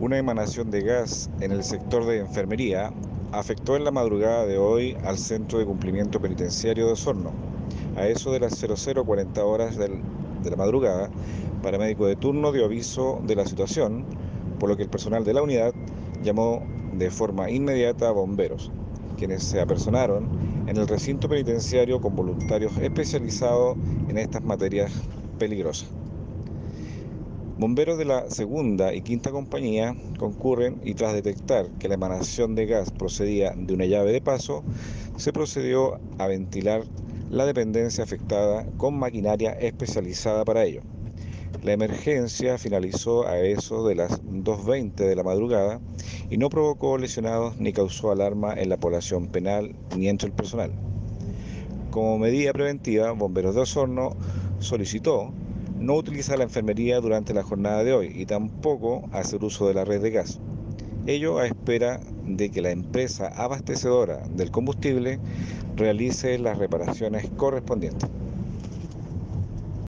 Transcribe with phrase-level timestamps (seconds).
[0.00, 2.92] Una emanación de gas en el sector de enfermería
[3.32, 7.32] afectó en la madrugada de hoy al Centro de Cumplimiento Penitenciario de Osorno.
[7.96, 10.00] A eso de las 0040 horas del,
[10.44, 11.10] de la madrugada,
[11.64, 14.04] paramédico de turno dio aviso de la situación,
[14.60, 15.74] por lo que el personal de la unidad
[16.22, 16.62] llamó
[16.92, 18.70] de forma inmediata a bomberos,
[19.16, 20.28] quienes se apersonaron
[20.68, 23.76] en el recinto penitenciario con voluntarios especializados
[24.08, 24.92] en estas materias
[25.40, 25.88] peligrosas.
[27.58, 32.66] Bomberos de la segunda y quinta compañía concurren y tras detectar que la emanación de
[32.66, 34.62] gas procedía de una llave de paso,
[35.16, 36.84] se procedió a ventilar
[37.30, 40.82] la dependencia afectada con maquinaria especializada para ello.
[41.64, 45.80] La emergencia finalizó a eso de las 2.20 de la madrugada
[46.30, 50.70] y no provocó lesionados ni causó alarma en la población penal ni entre el personal.
[51.90, 54.10] Como medida preventiva, Bomberos de Osorno
[54.60, 55.32] solicitó
[55.78, 59.84] no utilizar la enfermería durante la jornada de hoy y tampoco hacer uso de la
[59.84, 60.40] red de gas.
[61.06, 65.18] Ello a espera de que la empresa abastecedora del combustible
[65.76, 68.10] realice las reparaciones correspondientes.